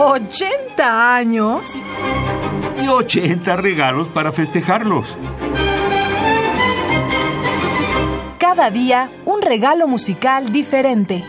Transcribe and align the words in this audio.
¿80 0.00 0.80
años? 0.80 1.74
Y 2.82 2.88
80 2.88 3.54
regalos 3.56 4.08
para 4.08 4.32
festejarlos. 4.32 5.18
Cada 8.38 8.70
día 8.70 9.12
un 9.26 9.42
regalo 9.42 9.86
musical 9.86 10.52
diferente. 10.52 11.22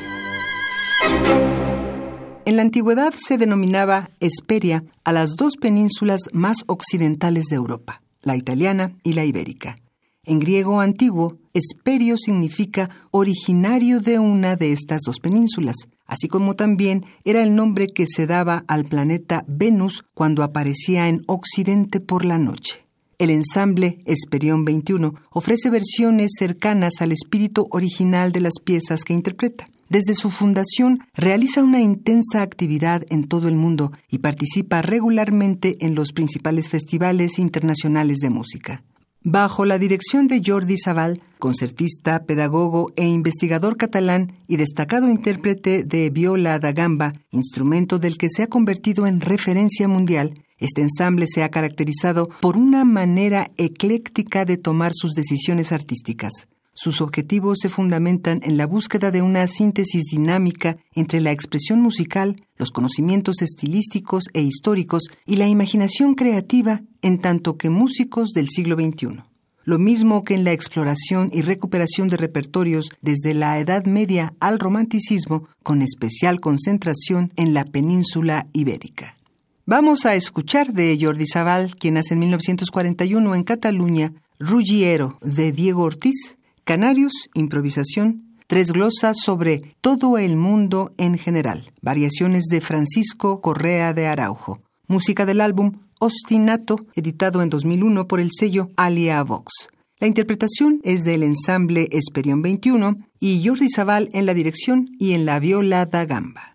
En 2.45 2.55
la 2.55 2.61
antigüedad 2.61 3.13
se 3.13 3.37
denominaba 3.37 4.09
Hesperia 4.21 4.85
a 5.03 5.11
las 5.11 5.35
dos 5.35 5.57
penínsulas 5.57 6.21
más 6.31 6.63
occidentales 6.67 7.47
de 7.47 7.57
Europa, 7.57 8.01
la 8.21 8.37
italiana 8.37 8.93
y 9.03 9.13
la 9.13 9.25
ibérica. 9.25 9.75
En 10.23 10.39
griego 10.39 10.79
antiguo, 10.79 11.40
Hesperio 11.53 12.17
significa 12.17 12.89
originario 13.11 13.99
de 13.99 14.19
una 14.19 14.55
de 14.55 14.71
estas 14.71 15.01
dos 15.05 15.19
penínsulas, 15.19 15.75
así 16.05 16.27
como 16.27 16.55
también 16.55 17.05
era 17.23 17.43
el 17.43 17.55
nombre 17.55 17.87
que 17.87 18.05
se 18.07 18.27
daba 18.27 18.63
al 18.67 18.83
planeta 18.85 19.43
Venus 19.47 20.03
cuando 20.13 20.43
aparecía 20.43 21.07
en 21.07 21.21
Occidente 21.27 21.99
por 21.99 22.25
la 22.25 22.37
noche. 22.37 22.85
El 23.17 23.29
ensamble 23.29 23.99
Esperión 24.05 24.65
21 24.65 25.13
ofrece 25.29 25.69
versiones 25.69 26.31
cercanas 26.39 26.93
al 27.01 27.11
espíritu 27.11 27.67
original 27.69 28.31
de 28.31 28.39
las 28.39 28.55
piezas 28.63 29.03
que 29.03 29.13
interpreta. 29.13 29.67
Desde 29.89 30.15
su 30.15 30.29
fundación 30.29 31.01
realiza 31.13 31.63
una 31.63 31.81
intensa 31.81 32.41
actividad 32.41 33.03
en 33.09 33.27
todo 33.27 33.47
el 33.47 33.55
mundo 33.55 33.91
y 34.09 34.19
participa 34.19 34.81
regularmente 34.81 35.75
en 35.81 35.95
los 35.95 36.13
principales 36.13 36.69
festivales 36.69 37.37
internacionales 37.37 38.19
de 38.19 38.29
música. 38.29 38.83
Bajo 39.23 39.65
la 39.65 39.77
dirección 39.77 40.27
de 40.27 40.41
Jordi 40.43 40.79
Sabal, 40.79 41.21
concertista, 41.37 42.23
pedagogo 42.23 42.87
e 42.95 43.05
investigador 43.07 43.77
catalán 43.77 44.33
y 44.47 44.57
destacado 44.57 45.11
intérprete 45.11 45.83
de 45.83 46.09
viola 46.09 46.57
da 46.57 46.71
gamba, 46.71 47.13
instrumento 47.29 47.99
del 47.99 48.17
que 48.17 48.29
se 48.31 48.41
ha 48.41 48.47
convertido 48.47 49.05
en 49.05 49.21
referencia 49.21 49.87
mundial, 49.87 50.33
este 50.57 50.81
ensamble 50.81 51.27
se 51.27 51.43
ha 51.43 51.49
caracterizado 51.49 52.29
por 52.41 52.57
una 52.57 52.83
manera 52.83 53.51
ecléctica 53.57 54.43
de 54.43 54.57
tomar 54.57 54.91
sus 54.95 55.11
decisiones 55.11 55.71
artísticas. 55.71 56.47
Sus 56.73 57.01
objetivos 57.01 57.59
se 57.61 57.69
fundamentan 57.69 58.39
en 58.43 58.55
la 58.57 58.65
búsqueda 58.65 59.11
de 59.11 59.21
una 59.21 59.45
síntesis 59.47 60.03
dinámica 60.11 60.77
entre 60.93 61.19
la 61.19 61.31
expresión 61.31 61.81
musical, 61.81 62.35
los 62.57 62.71
conocimientos 62.71 63.41
estilísticos 63.41 64.25
e 64.33 64.41
históricos 64.41 65.03
y 65.25 65.35
la 65.35 65.47
imaginación 65.47 66.15
creativa 66.15 66.81
en 67.01 67.19
tanto 67.19 67.57
que 67.57 67.69
músicos 67.69 68.29
del 68.29 68.49
siglo 68.49 68.75
XXI. 68.75 69.21
Lo 69.63 69.77
mismo 69.77 70.23
que 70.23 70.33
en 70.33 70.43
la 70.43 70.53
exploración 70.53 71.29
y 71.31 71.41
recuperación 71.41 72.09
de 72.09 72.17
repertorios 72.17 72.89
desde 73.01 73.33
la 73.33 73.59
Edad 73.59 73.85
Media 73.85 74.33
al 74.39 74.57
Romanticismo, 74.57 75.47
con 75.61 75.81
especial 75.81 76.39
concentración 76.39 77.31
en 77.35 77.53
la 77.53 77.65
península 77.65 78.47
ibérica. 78.53 79.17
Vamos 79.65 80.05
a 80.05 80.15
escuchar 80.15 80.73
de 80.73 80.97
Jordi 80.99 81.27
Sabal, 81.27 81.75
quien 81.75 81.93
nace 81.93 82.15
en 82.15 82.21
1941 82.21 83.35
en 83.35 83.43
Cataluña, 83.43 84.13
Ruggiero 84.39 85.19
de 85.21 85.51
Diego 85.51 85.83
Ortiz, 85.83 86.37
Canarios, 86.63 87.13
improvisación, 87.33 88.37
tres 88.45 88.71
glosas 88.71 89.17
sobre 89.19 89.75
todo 89.81 90.19
el 90.19 90.35
mundo 90.37 90.93
en 90.97 91.17
general, 91.17 91.71
variaciones 91.81 92.45
de 92.45 92.61
Francisco 92.61 93.41
Correa 93.41 93.93
de 93.93 94.07
Araujo, 94.07 94.61
música 94.87 95.25
del 95.25 95.41
álbum 95.41 95.79
Ostinato, 95.99 96.85
editado 96.95 97.41
en 97.41 97.49
2001 97.49 98.07
por 98.07 98.19
el 98.19 98.29
sello 98.31 98.69
Alia 98.77 99.23
Vox. 99.23 99.69
La 99.99 100.07
interpretación 100.07 100.81
es 100.83 101.03
del 101.03 101.23
ensamble 101.23 101.87
Esperión 101.91 102.41
21 102.41 102.97
y 103.19 103.45
Jordi 103.45 103.67
Zaval 103.69 104.09
en 104.13 104.25
la 104.25 104.33
dirección 104.33 104.89
y 104.99 105.13
en 105.13 105.25
la 105.25 105.39
viola 105.39 105.85
da 105.85 106.05
gamba. 106.05 106.50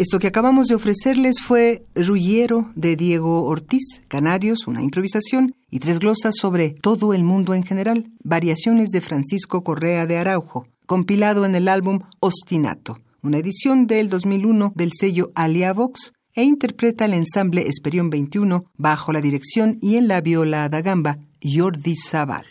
Esto 0.00 0.18
que 0.18 0.28
acabamos 0.28 0.68
de 0.68 0.76
ofrecerles 0.76 1.40
fue 1.42 1.84
Ruyero 1.94 2.70
de 2.74 2.96
Diego 2.96 3.44
Ortiz, 3.44 4.00
Canarios, 4.08 4.66
una 4.66 4.82
improvisación, 4.82 5.54
y 5.70 5.78
tres 5.78 5.98
glosas 5.98 6.36
sobre 6.40 6.70
todo 6.70 7.12
el 7.12 7.22
mundo 7.22 7.52
en 7.52 7.64
general, 7.64 8.06
variaciones 8.24 8.88
de 8.88 9.02
Francisco 9.02 9.62
Correa 9.62 10.06
de 10.06 10.16
Araujo, 10.16 10.66
compilado 10.86 11.44
en 11.44 11.54
el 11.54 11.68
álbum 11.68 12.00
Ostinato, 12.18 12.98
una 13.20 13.36
edición 13.36 13.86
del 13.86 14.08
2001 14.08 14.72
del 14.74 14.92
sello 14.98 15.32
Alia 15.34 15.74
Vox, 15.74 16.14
e 16.32 16.44
interpreta 16.44 17.04
el 17.04 17.12
ensamble 17.12 17.68
Esperión 17.68 18.08
21 18.08 18.64
bajo 18.78 19.12
la 19.12 19.20
dirección 19.20 19.76
y 19.82 19.96
en 19.96 20.08
la 20.08 20.22
viola 20.22 20.70
da 20.70 20.80
gamba 20.80 21.18
Jordi 21.42 21.94
Zaval. 21.94 22.46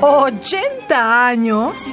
¿80 0.00 0.92
años? 0.92 1.92